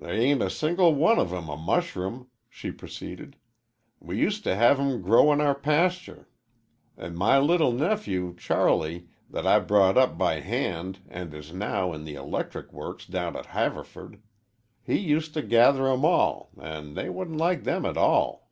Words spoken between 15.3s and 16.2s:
to gather 'em,